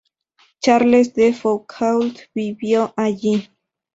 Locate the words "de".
1.13-1.31